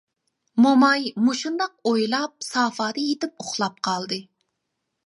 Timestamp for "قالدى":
3.91-4.21